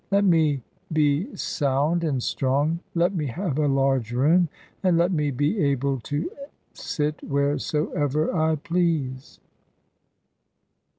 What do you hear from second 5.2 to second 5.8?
be